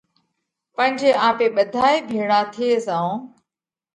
پڻ 0.75 0.89
جي 0.99 1.09
آپي 1.27 1.47
ٻڌائي 1.55 1.97
ڀيۯا 2.09 2.39
ٿي 2.53 2.67
زائون 2.85 3.15